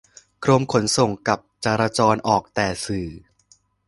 [0.43, 3.07] กรมขนส่งกับจราจรออกแต่สื่อ